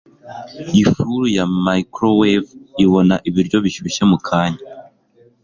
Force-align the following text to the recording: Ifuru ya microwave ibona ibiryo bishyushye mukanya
Ifuru 0.81 1.17
ya 1.35 1.45
microwave 1.65 2.49
ibona 2.83 3.15
ibiryo 3.29 3.57
bishyushye 3.63 4.03
mukanya 4.09 4.63